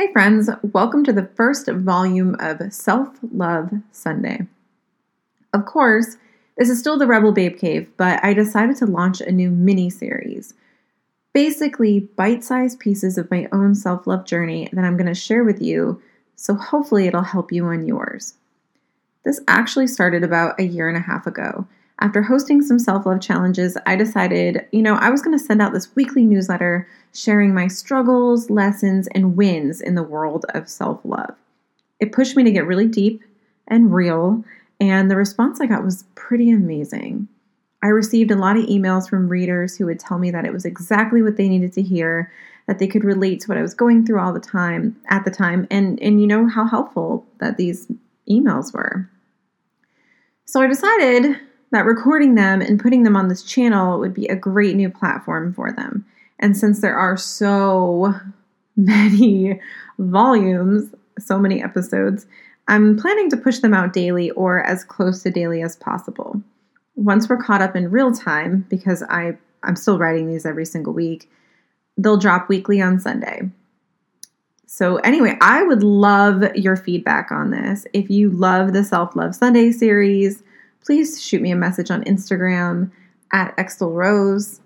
[0.00, 4.46] Hey, friends, welcome to the first volume of Self Love Sunday.
[5.52, 6.16] Of course,
[6.56, 9.90] this is still the Rebel Babe Cave, but I decided to launch a new mini
[9.90, 10.54] series.
[11.34, 15.44] Basically, bite sized pieces of my own self love journey that I'm going to share
[15.44, 16.00] with you,
[16.34, 18.36] so hopefully it'll help you on yours.
[19.26, 21.66] This actually started about a year and a half ago.
[21.98, 25.60] After hosting some self love challenges, I decided, you know, I was going to send
[25.60, 31.00] out this weekly newsletter sharing my struggles, lessons, and wins in the world of self
[31.04, 31.34] love.
[31.98, 33.22] It pushed me to get really deep
[33.68, 34.44] and real,
[34.80, 37.28] and the response I got was pretty amazing.
[37.82, 40.64] I received a lot of emails from readers who would tell me that it was
[40.64, 42.30] exactly what they needed to hear,
[42.66, 45.30] that they could relate to what I was going through all the time at the
[45.30, 47.86] time, and and you know how helpful that these
[48.28, 49.08] emails were.
[50.44, 51.38] So I decided
[51.70, 55.54] that recording them and putting them on this channel would be a great new platform
[55.54, 56.04] for them.
[56.40, 58.14] And since there are so
[58.76, 59.60] many
[59.98, 62.26] volumes, so many episodes,
[62.66, 66.42] I'm planning to push them out daily or as close to daily as possible.
[66.96, 70.92] Once we're caught up in real time, because I, I'm still writing these every single
[70.92, 71.30] week,
[71.96, 73.50] they'll drop weekly on Sunday.
[74.66, 77.86] So, anyway, I would love your feedback on this.
[77.92, 80.44] If you love the Self Love Sunday series,
[80.84, 82.92] please shoot me a message on Instagram
[83.32, 84.60] at Extel Rose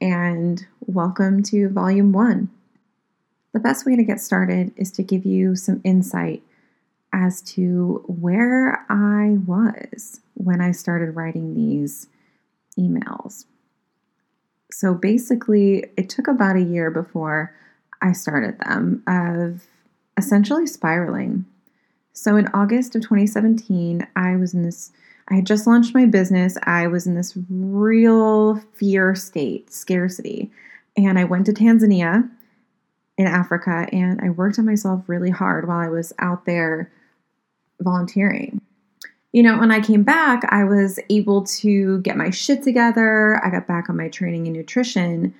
[0.00, 2.48] and welcome to Volume 1.
[3.52, 6.42] The best way to get started is to give you some insight
[7.12, 12.06] as to where I was when I started writing these
[12.78, 13.44] emails.
[14.72, 17.54] So basically, it took about a year before
[18.00, 19.64] I started them of
[20.16, 21.44] essentially spiraling.
[22.14, 24.90] So in August of 2017, I was in this
[25.30, 26.56] I had just launched my business.
[26.62, 30.50] I was in this real fear state, scarcity.
[30.98, 32.28] And I went to Tanzania
[33.16, 36.90] in Africa and I worked on myself really hard while I was out there
[37.80, 38.60] volunteering.
[39.32, 43.40] You know, when I came back, I was able to get my shit together.
[43.44, 45.34] I got back on my training in nutrition.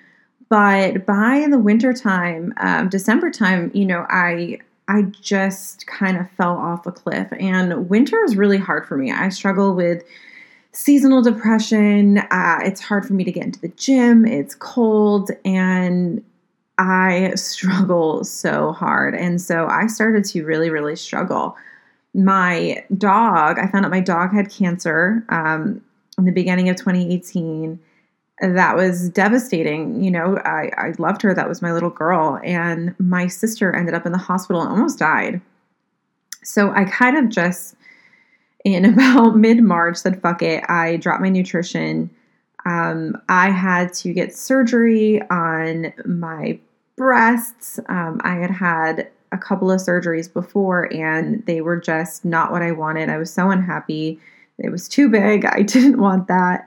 [0.48, 6.30] But by the winter time, um, December time, you know, I I just kind of
[6.30, 7.28] fell off a cliff.
[7.38, 9.10] And winter is really hard for me.
[9.10, 10.02] I struggle with
[10.78, 12.18] seasonal depression.
[12.30, 14.24] Uh, it's hard for me to get into the gym.
[14.24, 16.24] It's cold and
[16.78, 19.16] I struggle so hard.
[19.16, 21.56] And so I started to really, really struggle.
[22.14, 25.82] My dog, I found out my dog had cancer um,
[26.16, 27.80] in the beginning of 2018
[28.40, 30.04] that was devastating.
[30.04, 31.34] You know, I, I loved her.
[31.34, 32.40] That was my little girl.
[32.44, 35.40] And my sister ended up in the hospital and almost died.
[36.44, 37.74] So I kind of just,
[38.64, 40.64] in about mid March, said, fuck it.
[40.68, 42.10] I dropped my nutrition.
[42.66, 46.58] Um, I had to get surgery on my
[46.96, 47.78] breasts.
[47.88, 52.62] Um, I had had a couple of surgeries before and they were just not what
[52.62, 53.08] I wanted.
[53.08, 54.18] I was so unhappy.
[54.58, 55.44] It was too big.
[55.44, 56.66] I didn't want that.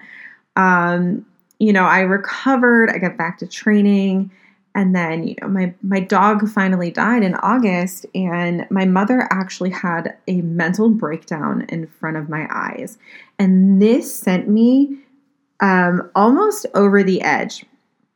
[0.56, 1.26] Um,
[1.60, 4.32] you know, I recovered, I got back to training,
[4.74, 9.70] and then, you know, my my dog finally died in August and my mother actually
[9.70, 12.98] had a mental breakdown in front of my eyes.
[13.38, 14.98] And this sent me
[15.60, 17.66] um, almost over the edge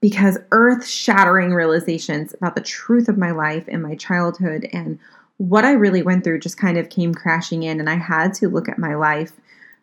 [0.01, 4.99] because earth-shattering realizations about the truth of my life and my childhood and
[5.37, 8.47] what I really went through just kind of came crashing in and I had to
[8.47, 9.33] look at my life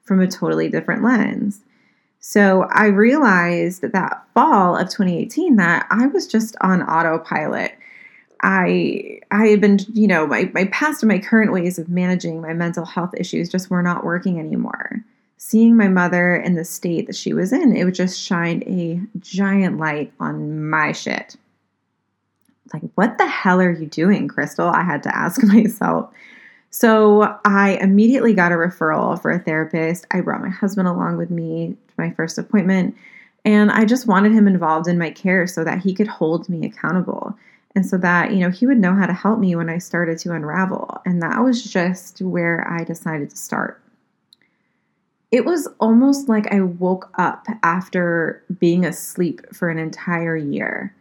[0.04, 1.60] from a totally different lens.
[2.24, 7.76] So I realized that fall of 2018 that I was just on autopilot.
[8.42, 12.40] I I had been, you know, my, my past and my current ways of managing
[12.40, 15.04] my mental health issues just were not working anymore.
[15.36, 19.00] Seeing my mother in the state that she was in, it would just shine a
[19.18, 21.36] giant light on my shit.
[22.72, 24.68] Like, what the hell are you doing, Crystal?
[24.68, 26.08] I had to ask myself.
[26.70, 30.06] So I immediately got a referral for a therapist.
[30.12, 32.96] I brought my husband along with me my first appointment,
[33.44, 36.66] and I just wanted him involved in my care so that he could hold me
[36.66, 37.36] accountable
[37.74, 40.18] and so that, you know, he would know how to help me when I started
[40.18, 41.00] to unravel.
[41.06, 43.80] And that was just where I decided to start.
[45.30, 50.94] It was almost like I woke up after being asleep for an entire year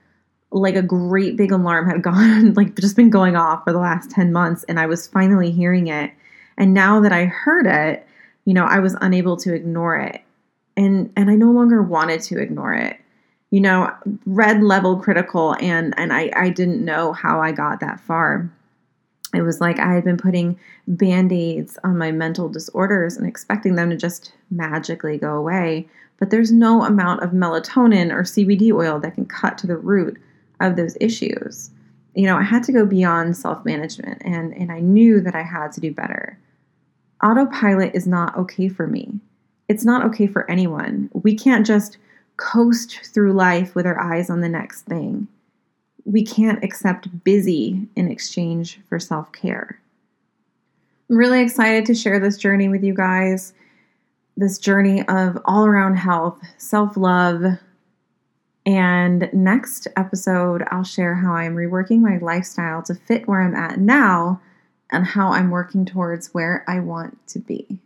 [0.53, 4.11] like a great big alarm had gone like just been going off for the last
[4.11, 6.11] 10 months and I was finally hearing it
[6.57, 8.05] and now that I heard it
[8.45, 10.21] you know I was unable to ignore it
[10.77, 12.97] and and I no longer wanted to ignore it
[13.49, 13.93] you know
[14.25, 18.49] red level critical and and I I didn't know how I got that far
[19.33, 23.89] it was like I had been putting band-aids on my mental disorders and expecting them
[23.89, 25.87] to just magically go away
[26.21, 30.21] but there's no amount of melatonin or CBD oil that can cut to the root
[30.61, 31.71] of those issues.
[32.13, 35.41] you know, I had to go beyond self management and, and I knew that I
[35.41, 36.37] had to do better.
[37.23, 39.19] Autopilot is not okay for me.
[39.71, 41.09] It's not okay for anyone.
[41.13, 41.97] We can't just
[42.37, 45.27] coast through life with our eyes on the next thing.
[46.05, 49.79] We can't accept busy in exchange for self care.
[51.09, 53.53] I'm really excited to share this journey with you guys
[54.37, 57.43] this journey of all around health, self love,
[58.65, 63.79] and next episode, I'll share how I'm reworking my lifestyle to fit where I'm at
[63.79, 64.41] now
[64.91, 67.79] and how I'm working towards where I want to be.